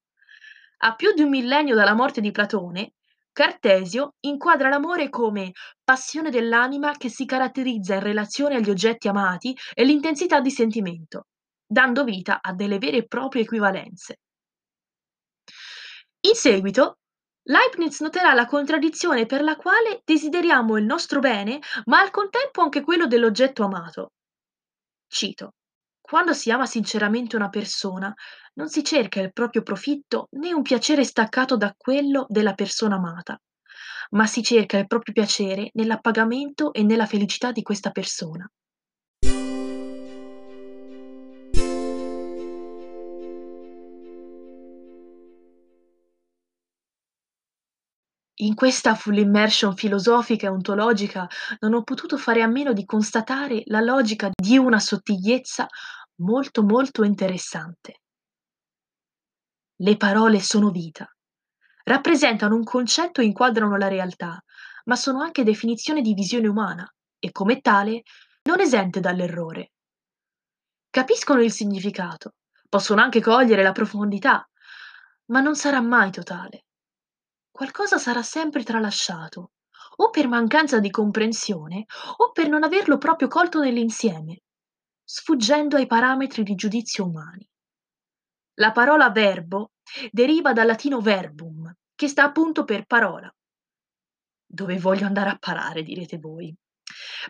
A 0.82 0.94
più 0.94 1.12
di 1.12 1.22
un 1.22 1.30
millennio 1.30 1.74
dalla 1.74 1.94
morte 1.94 2.20
di 2.20 2.30
Platone, 2.30 2.92
Cartesio 3.38 4.14
inquadra 4.26 4.68
l'amore 4.68 5.08
come 5.10 5.52
passione 5.84 6.28
dell'anima 6.28 6.96
che 6.96 7.08
si 7.08 7.24
caratterizza 7.24 7.94
in 7.94 8.00
relazione 8.00 8.56
agli 8.56 8.68
oggetti 8.68 9.06
amati 9.06 9.56
e 9.74 9.84
l'intensità 9.84 10.40
di 10.40 10.50
sentimento, 10.50 11.26
dando 11.64 12.02
vita 12.02 12.40
a 12.42 12.52
delle 12.52 12.78
vere 12.78 12.96
e 12.96 13.06
proprie 13.06 13.42
equivalenze. 13.42 14.16
In 16.22 16.34
seguito, 16.34 16.96
Leibniz 17.42 18.00
noterà 18.00 18.34
la 18.34 18.46
contraddizione 18.46 19.24
per 19.24 19.42
la 19.42 19.54
quale 19.54 20.00
desideriamo 20.04 20.76
il 20.76 20.84
nostro 20.84 21.20
bene, 21.20 21.60
ma 21.84 22.00
al 22.00 22.10
contempo 22.10 22.62
anche 22.62 22.80
quello 22.80 23.06
dell'oggetto 23.06 23.62
amato. 23.62 24.08
Cito. 25.06 25.52
Quando 26.08 26.32
si 26.32 26.50
ama 26.50 26.66
sinceramente 26.66 27.36
una 27.36 27.50
persona, 27.50 28.12
non 28.54 28.68
si 28.68 28.82
cerca 28.82 29.20
il 29.20 29.32
proprio 29.32 29.62
profitto 29.62 30.28
né 30.32 30.52
un 30.52 30.62
piacere 30.62 31.04
staccato 31.04 31.56
da 31.56 31.74
quello 31.76 32.26
della 32.28 32.54
persona 32.54 32.96
amata, 32.96 33.40
ma 34.10 34.26
si 34.26 34.42
cerca 34.42 34.78
il 34.78 34.86
proprio 34.86 35.12
piacere 35.12 35.70
nell'appagamento 35.74 36.72
e 36.72 36.82
nella 36.82 37.06
felicità 37.06 37.52
di 37.52 37.62
questa 37.62 37.90
persona. 37.90 38.50
In 48.40 48.54
questa 48.54 48.94
full 48.94 49.16
immersion 49.16 49.74
filosofica 49.74 50.46
e 50.46 50.50
ontologica 50.50 51.26
non 51.58 51.74
ho 51.74 51.82
potuto 51.82 52.16
fare 52.16 52.40
a 52.40 52.46
meno 52.46 52.72
di 52.72 52.84
constatare 52.84 53.62
la 53.66 53.80
logica 53.80 54.30
di 54.32 54.56
una 54.56 54.78
sottigliezza 54.78 55.66
molto 56.20 56.62
molto 56.62 57.02
interessante. 57.02 58.02
Le 59.80 59.96
parole 59.96 60.38
sono 60.38 60.70
vita. 60.70 61.12
Rappresentano 61.82 62.54
un 62.54 62.62
concetto 62.62 63.20
e 63.20 63.24
inquadrano 63.24 63.76
la 63.76 63.88
realtà, 63.88 64.40
ma 64.84 64.94
sono 64.94 65.20
anche 65.20 65.42
definizione 65.42 66.00
di 66.00 66.14
visione 66.14 66.46
umana 66.46 66.88
e 67.18 67.32
come 67.32 67.60
tale 67.60 68.02
non 68.42 68.60
esente 68.60 69.00
dall'errore. 69.00 69.72
Capiscono 70.90 71.42
il 71.42 71.50
significato, 71.50 72.34
possono 72.68 73.00
anche 73.00 73.20
cogliere 73.20 73.64
la 73.64 73.72
profondità, 73.72 74.48
ma 75.26 75.40
non 75.40 75.56
sarà 75.56 75.80
mai 75.80 76.12
totale. 76.12 76.66
Qualcosa 77.58 77.98
sarà 77.98 78.22
sempre 78.22 78.62
tralasciato, 78.62 79.50
o 79.96 80.10
per 80.10 80.28
mancanza 80.28 80.78
di 80.78 80.90
comprensione 80.90 81.86
o 82.18 82.30
per 82.30 82.48
non 82.48 82.62
averlo 82.62 82.98
proprio 82.98 83.26
colto 83.26 83.60
nell'insieme 83.60 84.42
sfuggendo 85.02 85.74
ai 85.74 85.88
parametri 85.88 86.44
di 86.44 86.54
giudizio 86.54 87.06
umani. 87.06 87.44
La 88.60 88.70
parola 88.70 89.10
verbo 89.10 89.72
deriva 90.12 90.52
dal 90.52 90.68
latino 90.68 91.00
verbum, 91.00 91.68
che 91.96 92.06
sta 92.06 92.22
appunto 92.22 92.62
per 92.62 92.86
parola. 92.86 93.28
Dove 94.46 94.78
voglio 94.78 95.06
andare 95.06 95.30
a 95.30 95.36
parare, 95.36 95.82
direte 95.82 96.18
voi? 96.18 96.54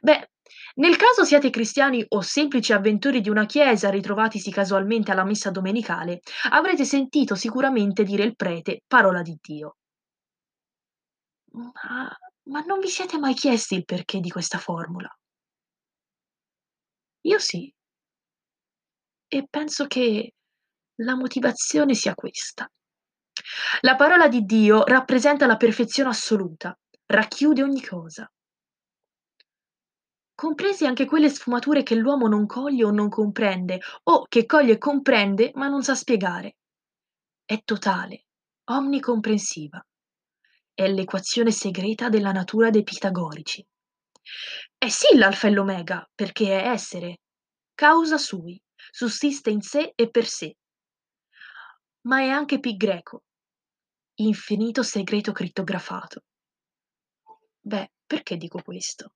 Beh, 0.02 0.28
nel 0.74 0.96
caso 0.96 1.24
siate 1.24 1.48
cristiani 1.48 2.04
o 2.06 2.20
semplici 2.20 2.74
avventori 2.74 3.22
di 3.22 3.30
una 3.30 3.46
chiesa 3.46 3.88
ritrovatisi 3.88 4.50
casualmente 4.50 5.10
alla 5.10 5.24
messa 5.24 5.50
domenicale, 5.50 6.20
avrete 6.50 6.84
sentito 6.84 7.34
sicuramente 7.34 8.02
dire 8.04 8.24
il 8.24 8.36
prete 8.36 8.82
parola 8.86 9.22
di 9.22 9.34
Dio. 9.40 9.76
Ma, 11.58 12.16
ma 12.44 12.60
non 12.60 12.78
vi 12.78 12.88
siete 12.88 13.18
mai 13.18 13.34
chiesti 13.34 13.74
il 13.74 13.84
perché 13.84 14.20
di 14.20 14.30
questa 14.30 14.58
formula? 14.58 15.08
Io 17.22 17.38
sì. 17.38 17.72
E 19.30 19.46
penso 19.50 19.86
che 19.86 20.34
la 21.02 21.16
motivazione 21.16 21.94
sia 21.94 22.14
questa. 22.14 22.70
La 23.80 23.96
parola 23.96 24.28
di 24.28 24.42
Dio 24.42 24.84
rappresenta 24.84 25.46
la 25.46 25.56
perfezione 25.56 26.10
assoluta, 26.10 26.76
racchiude 27.06 27.62
ogni 27.62 27.84
cosa. 27.84 28.30
Compresi 30.34 30.86
anche 30.86 31.04
quelle 31.04 31.28
sfumature 31.28 31.82
che 31.82 31.96
l'uomo 31.96 32.28
non 32.28 32.46
coglie 32.46 32.84
o 32.84 32.90
non 32.92 33.08
comprende, 33.08 33.80
o 34.04 34.26
che 34.28 34.46
coglie 34.46 34.74
e 34.74 34.78
comprende 34.78 35.50
ma 35.54 35.66
non 35.66 35.82
sa 35.82 35.96
spiegare. 35.96 36.56
È 37.44 37.60
totale, 37.64 38.26
omnicomprensiva. 38.70 39.84
È 40.78 40.86
l'equazione 40.86 41.50
segreta 41.50 42.08
della 42.08 42.30
natura 42.30 42.70
dei 42.70 42.84
pitagorici. 42.84 43.66
È 44.78 44.88
sì 44.88 45.16
l'alfa 45.16 45.48
e 45.48 45.50
l'omega, 45.50 46.08
perché 46.14 46.62
è 46.62 46.68
essere, 46.68 47.16
causa 47.74 48.16
sui, 48.16 48.56
sussiste 48.88 49.50
in 49.50 49.60
sé 49.60 49.90
e 49.96 50.08
per 50.08 50.26
sé. 50.26 50.54
Ma 52.02 52.20
è 52.20 52.28
anche 52.28 52.60
pi 52.60 52.76
greco, 52.76 53.24
infinito 54.20 54.84
segreto 54.84 55.32
crittografato. 55.32 56.20
Beh, 57.60 57.90
perché 58.06 58.36
dico 58.36 58.62
questo? 58.62 59.14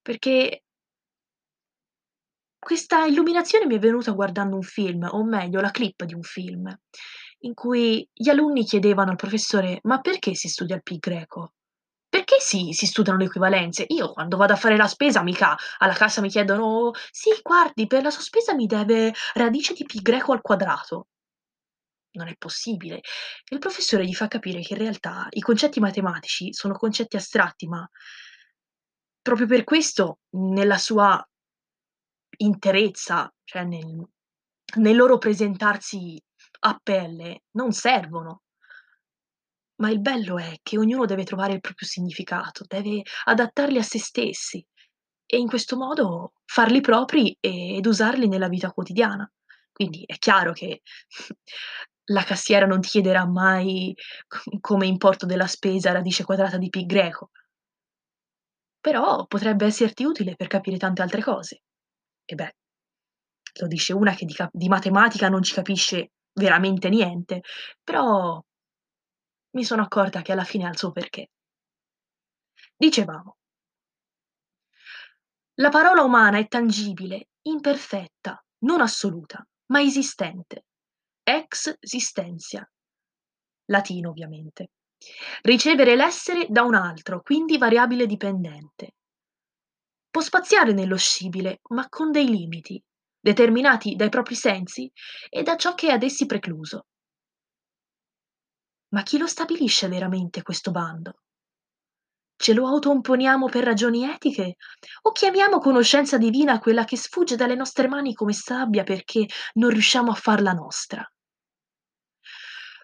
Perché 0.00 0.62
questa 2.58 3.04
illuminazione 3.04 3.66
mi 3.66 3.76
è 3.76 3.78
venuta 3.78 4.12
guardando 4.12 4.56
un 4.56 4.62
film, 4.62 5.06
o 5.12 5.22
meglio 5.22 5.60
la 5.60 5.70
clip 5.70 6.04
di 6.04 6.14
un 6.14 6.22
film, 6.22 6.74
in 7.40 7.54
cui 7.54 8.08
gli 8.12 8.28
alunni 8.28 8.64
chiedevano 8.64 9.10
al 9.10 9.16
professore: 9.16 9.80
"Ma 9.84 10.00
perché 10.00 10.34
si 10.34 10.48
studia 10.48 10.76
il 10.76 10.82
pi 10.82 10.98
greco? 10.98 11.54
Perché 12.08 12.36
si 12.40 12.72
si 12.72 12.86
studiano 12.86 13.18
le 13.18 13.26
equivalenze? 13.26 13.84
Io 13.88 14.12
quando 14.12 14.36
vado 14.36 14.52
a 14.54 14.56
fare 14.56 14.76
la 14.76 14.88
spesa 14.88 15.22
mica 15.22 15.56
alla 15.78 15.94
cassa 15.94 16.20
mi 16.20 16.28
chiedono: 16.30 16.92
"Sì, 17.10 17.30
guardi, 17.42 17.86
per 17.86 18.02
la 18.02 18.10
sua 18.10 18.22
spesa 18.22 18.54
mi 18.54 18.66
deve 18.66 19.12
radice 19.34 19.74
di 19.74 19.84
pi 19.84 20.00
greco 20.02 20.32
al 20.32 20.40
quadrato". 20.42 21.06
Non 22.14 22.28
è 22.28 22.36
possibile. 22.36 23.00
Il 23.50 23.58
professore 23.58 24.04
gli 24.06 24.14
fa 24.14 24.28
capire 24.28 24.60
che 24.62 24.72
in 24.74 24.78
realtà 24.80 25.26
i 25.30 25.40
concetti 25.40 25.78
matematici 25.80 26.52
sono 26.52 26.74
concetti 26.74 27.16
astratti, 27.16 27.66
ma 27.66 27.88
proprio 29.22 29.46
per 29.46 29.64
questo 29.64 30.18
nella 30.30 30.78
sua 30.78 31.22
interezza, 32.40 33.32
cioè 33.44 33.64
nel 33.64 34.06
nel 34.76 34.96
loro 34.96 35.16
presentarsi 35.16 36.20
a 36.60 36.80
pelle, 36.82 37.42
non 37.52 37.72
servono. 37.72 38.42
Ma 39.76 39.90
il 39.90 40.00
bello 40.00 40.38
è 40.38 40.56
che 40.62 40.78
ognuno 40.78 41.04
deve 41.04 41.24
trovare 41.24 41.52
il 41.54 41.60
proprio 41.60 41.86
significato, 41.86 42.64
deve 42.66 43.02
adattarli 43.24 43.78
a 43.78 43.82
se 43.82 43.98
stessi 43.98 44.64
e 45.24 45.36
in 45.36 45.46
questo 45.46 45.76
modo 45.76 46.32
farli 46.44 46.80
propri 46.80 47.36
ed 47.38 47.86
usarli 47.86 48.26
nella 48.26 48.48
vita 48.48 48.72
quotidiana. 48.72 49.30
Quindi 49.70 50.02
è 50.04 50.16
chiaro 50.18 50.52
che 50.52 50.82
la 52.10 52.24
cassiera 52.24 52.66
non 52.66 52.80
ti 52.80 52.88
chiederà 52.88 53.26
mai 53.26 53.94
come 54.60 54.86
importo 54.86 55.26
della 55.26 55.46
spesa 55.46 55.92
radice 55.92 56.24
quadrata 56.24 56.56
di 56.56 56.70
pi 56.70 56.84
greco. 56.84 57.30
Però 58.80 59.26
potrebbe 59.26 59.66
esserti 59.66 60.04
utile 60.04 60.34
per 60.34 60.46
capire 60.46 60.78
tante 60.78 61.02
altre 61.02 61.22
cose. 61.22 61.62
E 62.24 62.34
beh, 62.34 62.56
lo 63.60 63.66
dice 63.66 63.92
una 63.92 64.14
che 64.14 64.24
di 64.24 64.32
ca 64.32 64.48
di 64.52 64.68
matematica 64.68 65.28
non 65.28 65.42
ci 65.42 65.54
capisce 65.54 66.10
veramente 66.32 66.88
niente, 66.88 67.42
però 67.82 68.42
mi 69.50 69.64
sono 69.64 69.82
accorta 69.82 70.22
che 70.22 70.32
alla 70.32 70.44
fine 70.44 70.66
ha 70.66 70.70
il 70.70 70.78
suo 70.78 70.92
perché. 70.92 71.30
Dicevamo 72.76 73.38
la 75.60 75.70
parola 75.70 76.02
umana 76.02 76.38
è 76.38 76.46
tangibile, 76.46 77.30
imperfetta, 77.42 78.40
non 78.58 78.80
assoluta, 78.80 79.44
ma 79.72 79.80
esistente. 79.80 80.66
Ex 81.24 81.74
sistentia. 81.80 82.68
Latino 83.64 84.10
ovviamente. 84.10 84.70
Ricevere 85.42 85.96
l'essere 85.96 86.46
da 86.48 86.62
un 86.62 86.76
altro, 86.76 87.22
quindi 87.22 87.58
variabile 87.58 88.06
dipendente. 88.06 88.94
Può 90.08 90.20
spaziare 90.20 90.72
nello 90.72 90.96
scibile, 90.96 91.60
ma 91.70 91.88
con 91.88 92.12
dei 92.12 92.28
limiti, 92.28 92.80
determinati 93.28 93.94
dai 93.94 94.08
propri 94.08 94.34
sensi 94.34 94.90
e 95.28 95.42
da 95.42 95.56
ciò 95.56 95.74
che 95.74 95.88
è 95.88 95.92
ad 95.92 96.02
essi 96.02 96.24
precluso. 96.24 96.86
Ma 98.94 99.02
chi 99.02 99.18
lo 99.18 99.26
stabilisce 99.26 99.86
veramente 99.88 100.42
questo 100.42 100.70
bando? 100.70 101.20
Ce 102.36 102.54
lo 102.54 102.66
autoimponiamo 102.66 103.48
per 103.48 103.64
ragioni 103.64 104.08
etiche 104.10 104.56
o 105.02 105.12
chiamiamo 105.12 105.58
conoscenza 105.58 106.16
divina 106.16 106.58
quella 106.58 106.84
che 106.84 106.96
sfugge 106.96 107.36
dalle 107.36 107.56
nostre 107.56 107.88
mani 107.88 108.14
come 108.14 108.32
sabbia 108.32 108.84
perché 108.84 109.26
non 109.54 109.70
riusciamo 109.70 110.10
a 110.10 110.14
farla 110.14 110.52
nostra? 110.52 111.06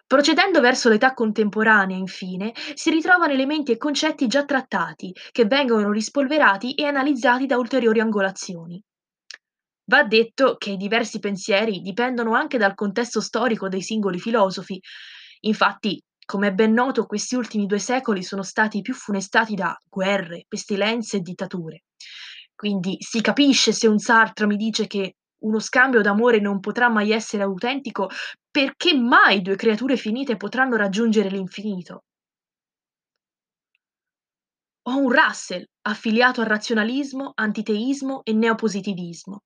Procedendo 0.07 0.61
verso 0.61 0.91
l'età 0.91 1.15
contemporanea, 1.15 1.97
infine, 1.97 2.53
si 2.75 2.91
ritrovano 2.91 3.33
elementi 3.33 3.73
e 3.73 3.79
concetti 3.79 4.27
già 4.27 4.45
trattati, 4.45 5.15
che 5.33 5.47
vengono 5.47 5.91
rispolverati 5.91 6.75
e 6.75 6.85
analizzati 6.85 7.47
da 7.47 7.57
ulteriori 7.57 8.01
angolazioni. 8.01 8.83
Va 9.87 10.03
detto 10.05 10.57
che 10.57 10.71
i 10.71 10.77
diversi 10.77 11.19
pensieri 11.19 11.81
dipendono 11.81 12.35
anche 12.35 12.59
dal 12.59 12.75
contesto 12.75 13.21
storico 13.21 13.69
dei 13.69 13.83
singoli 13.83 14.19
filosofi. 14.19 14.81
Infatti, 15.41 16.03
come 16.25 16.49
è 16.49 16.53
ben 16.53 16.73
noto, 16.73 17.05
questi 17.07 17.35
ultimi 17.35 17.67
due 17.67 17.79
secoli 17.79 18.23
sono 18.23 18.43
stati 18.43 18.81
più 18.81 18.95
funestati 18.95 19.55
da 19.55 19.77
guerre, 19.89 20.45
pestilenze 20.49 21.19
e 21.19 21.21
dittature. 21.21 21.85
Quindi 22.55 22.97
si 23.01 23.21
capisce 23.21 23.73
se 23.73 23.87
un 23.87 23.99
Sartre 23.99 24.47
mi 24.47 24.57
dice 24.57 24.87
che 24.87 25.17
uno 25.45 25.59
scambio 25.59 26.01
d'amore 26.01 26.41
non 26.41 26.61
potrà 26.61 26.89
mai 26.89 27.11
essere 27.11 27.43
autentico, 27.43 28.09
perché 28.51 28.95
mai 28.95 29.43
due 29.43 29.57
creature 29.57 29.97
finite 29.97 30.37
potranno 30.37 30.77
raggiungere 30.77 31.29
l'infinito? 31.29 32.05
O 34.87 34.97
un 34.97 35.11
Russell, 35.13 35.67
affiliato 35.83 36.41
al 36.41 36.47
razionalismo, 36.47 37.33
antiteismo 37.35 38.23
e 38.25 38.33
neopositivismo, 38.33 39.43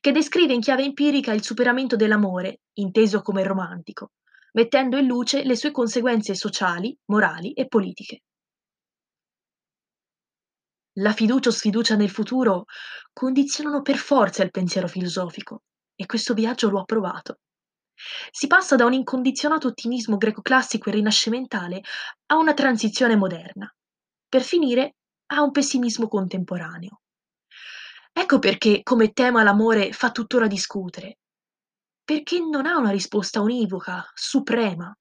che 0.00 0.12
descrive 0.12 0.52
in 0.52 0.60
chiave 0.60 0.84
empirica 0.84 1.32
il 1.32 1.42
superamento 1.42 1.96
dell'amore, 1.96 2.60
inteso 2.74 3.22
come 3.22 3.42
romantico, 3.42 4.12
mettendo 4.52 4.96
in 4.96 5.06
luce 5.06 5.44
le 5.44 5.56
sue 5.56 5.70
conseguenze 5.70 6.34
sociali, 6.34 6.96
morali 7.06 7.52
e 7.52 7.66
politiche. 7.66 8.22
La 10.98 11.12
fiducia 11.12 11.50
o 11.50 11.52
sfiducia 11.52 11.94
nel 11.94 12.10
futuro 12.10 12.64
condizionano 13.12 13.82
per 13.82 13.96
forza 13.96 14.42
il 14.42 14.50
pensiero 14.50 14.88
filosofico 14.88 15.62
e 15.94 16.06
questo 16.06 16.32
viaggio 16.32 16.70
lo 16.70 16.80
ha 16.80 16.84
provato. 16.84 17.40
Si 18.30 18.46
passa 18.46 18.76
da 18.76 18.84
un 18.84 18.92
incondizionato 18.92 19.68
ottimismo 19.68 20.16
greco-classico 20.16 20.88
e 20.88 20.92
rinascimentale 20.92 21.82
a 22.26 22.36
una 22.36 22.54
transizione 22.54 23.16
moderna, 23.16 23.70
per 24.28 24.42
finire 24.42 24.96
a 25.32 25.42
un 25.42 25.50
pessimismo 25.50 26.08
contemporaneo. 26.08 27.00
Ecco 28.18 28.38
perché 28.38 28.82
come 28.82 29.12
tema 29.12 29.42
l'amore 29.42 29.92
fa 29.92 30.10
tuttora 30.10 30.46
discutere, 30.46 31.18
perché 32.02 32.40
non 32.40 32.64
ha 32.64 32.78
una 32.78 32.88
risposta 32.88 33.42
univoca, 33.42 34.10
suprema. 34.14 34.96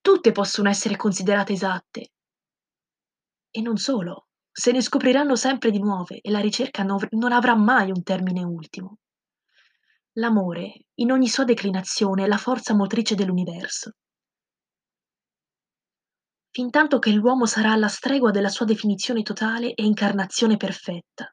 Tutte 0.00 0.32
possono 0.32 0.70
essere 0.70 0.96
considerate 0.96 1.52
esatte. 1.52 2.12
E 3.50 3.60
non 3.60 3.76
solo, 3.76 4.28
se 4.50 4.72
ne 4.72 4.80
scopriranno 4.80 5.36
sempre 5.36 5.70
di 5.70 5.78
nuove 5.78 6.20
e 6.22 6.30
la 6.30 6.40
ricerca 6.40 6.82
non 6.82 7.32
avrà 7.32 7.54
mai 7.54 7.90
un 7.90 8.02
termine 8.02 8.42
ultimo. 8.42 8.96
L'amore, 10.12 10.86
in 10.94 11.12
ogni 11.12 11.28
sua 11.28 11.44
declinazione, 11.44 12.24
è 12.24 12.26
la 12.26 12.38
forza 12.38 12.74
motrice 12.74 13.14
dell'universo. 13.14 13.90
Fintanto 16.50 16.98
che 16.98 17.10
l'uomo 17.10 17.44
sarà 17.44 17.72
alla 17.72 17.88
stregua 17.88 18.30
della 18.30 18.48
sua 18.48 18.64
definizione 18.64 19.22
totale 19.22 19.74
e 19.74 19.84
incarnazione 19.84 20.56
perfetta. 20.56 21.30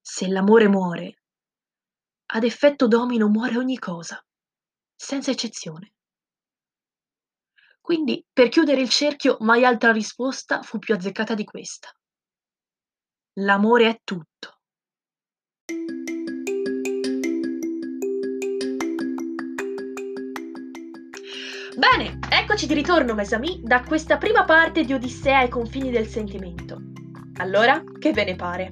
Se 0.00 0.26
l'amore 0.28 0.68
muore, 0.68 1.22
ad 2.32 2.44
effetto 2.44 2.86
domino 2.86 3.28
muore 3.28 3.58
ogni 3.58 3.78
cosa, 3.78 4.24
senza 4.94 5.30
eccezione. 5.30 5.92
Quindi, 7.80 8.24
per 8.32 8.48
chiudere 8.48 8.80
il 8.80 8.88
cerchio, 8.88 9.36
mai 9.40 9.64
altra 9.64 9.92
risposta 9.92 10.62
fu 10.62 10.78
più 10.78 10.94
azzeccata 10.94 11.34
di 11.34 11.44
questa. 11.44 11.88
L'amore 13.40 13.88
è 13.88 14.00
tutto. 14.04 14.60
Bene, 21.76 22.18
eccoci 22.30 22.66
di 22.66 22.74
ritorno, 22.74 23.14
mes 23.14 23.32
amis, 23.32 23.60
da 23.60 23.82
questa 23.82 24.18
prima 24.18 24.44
parte 24.44 24.84
di 24.84 24.92
Odissea 24.92 25.38
ai 25.38 25.48
confini 25.48 25.90
del 25.90 26.06
sentimento. 26.06 26.78
Allora, 27.38 27.82
che 27.98 28.12
ve 28.12 28.24
ne 28.24 28.36
pare? 28.36 28.70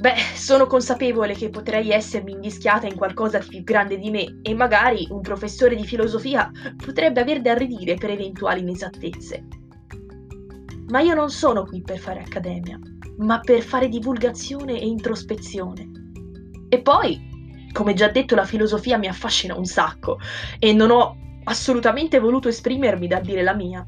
Beh, 0.00 0.14
sono 0.36 0.66
consapevole 0.66 1.34
che 1.34 1.48
potrei 1.48 1.90
essermi 1.90 2.30
invischiata 2.30 2.86
in 2.86 2.94
qualcosa 2.94 3.38
di 3.38 3.48
più 3.48 3.64
grande 3.64 3.98
di 3.98 4.10
me 4.10 4.38
e 4.42 4.54
magari 4.54 5.08
un 5.10 5.20
professore 5.22 5.74
di 5.74 5.84
filosofia 5.84 6.48
potrebbe 6.76 7.20
aver 7.20 7.40
da 7.40 7.54
ridire 7.54 7.96
per 7.96 8.10
eventuali 8.10 8.60
inesattezze. 8.60 9.44
Ma 10.90 11.00
io 11.00 11.14
non 11.14 11.30
sono 11.30 11.64
qui 11.64 11.82
per 11.82 11.98
fare 11.98 12.20
accademia, 12.20 12.78
ma 13.18 13.40
per 13.40 13.60
fare 13.60 13.88
divulgazione 13.88 14.78
e 14.78 14.86
introspezione. 14.86 15.90
E 16.68 16.80
poi, 16.80 17.68
come 17.72 17.94
già 17.94 18.06
detto, 18.08 18.36
la 18.36 18.44
filosofia 18.44 18.98
mi 18.98 19.08
affascina 19.08 19.56
un 19.56 19.64
sacco 19.64 20.20
e 20.60 20.72
non 20.72 20.92
ho 20.92 21.16
assolutamente 21.42 22.20
voluto 22.20 22.48
esprimermi 22.48 23.08
da 23.08 23.18
dire 23.18 23.42
la 23.42 23.54
mia. 23.54 23.84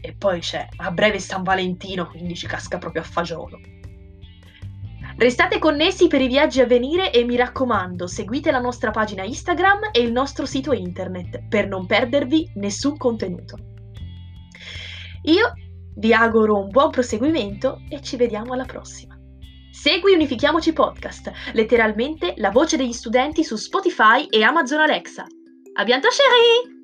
E 0.00 0.14
poi 0.14 0.40
c'è, 0.40 0.66
a 0.76 0.90
breve 0.90 1.18
San 1.18 1.42
Valentino, 1.42 2.06
quindi 2.06 2.34
ci 2.34 2.46
casca 2.46 2.78
proprio 2.78 3.02
a 3.02 3.04
fagiolo. 3.04 3.60
Restate 5.20 5.58
connessi 5.58 6.06
per 6.06 6.22
i 6.22 6.28
viaggi 6.28 6.62
a 6.62 6.66
venire 6.66 7.12
e 7.12 7.24
mi 7.24 7.36
raccomando, 7.36 8.06
seguite 8.06 8.50
la 8.50 8.58
nostra 8.58 8.90
pagina 8.90 9.22
Instagram 9.22 9.90
e 9.92 10.00
il 10.00 10.12
nostro 10.12 10.46
sito 10.46 10.72
internet 10.72 11.46
per 11.46 11.68
non 11.68 11.84
perdervi 11.84 12.52
nessun 12.54 12.96
contenuto. 12.96 13.58
Io 15.24 15.52
vi 15.96 16.14
auguro 16.14 16.58
un 16.58 16.70
buon 16.70 16.88
proseguimento 16.88 17.82
e 17.90 18.00
ci 18.00 18.16
vediamo 18.16 18.54
alla 18.54 18.64
prossima. 18.64 19.14
Segui 19.70 20.14
Unifichiamoci 20.14 20.72
Podcast, 20.72 21.30
letteralmente 21.52 22.32
la 22.38 22.50
voce 22.50 22.78
degli 22.78 22.94
studenti 22.94 23.44
su 23.44 23.56
Spotify 23.56 24.24
e 24.24 24.42
Amazon 24.42 24.80
Alexa. 24.80 25.26
A 25.74 25.84
bientôt 25.84 26.10
chérie! 26.10 26.79